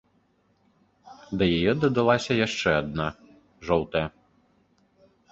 Да 1.41 1.47
яе 1.57 1.73
дадалася 1.83 2.37
яшчэ 2.47 2.69
адна, 2.81 3.05
жоўтая. 3.69 4.03